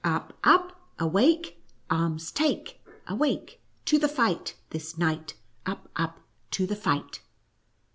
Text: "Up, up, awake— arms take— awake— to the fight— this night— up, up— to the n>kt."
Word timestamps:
"Up, 0.17 0.35
up, 0.43 0.81
awake— 0.97 1.61
arms 1.91 2.31
take— 2.31 2.83
awake— 3.07 3.61
to 3.85 3.99
the 3.99 4.07
fight— 4.07 4.55
this 4.71 4.97
night— 4.97 5.35
up, 5.67 5.89
up— 5.95 6.21
to 6.57 6.65
the 6.65 6.75
n>kt." 6.75 7.19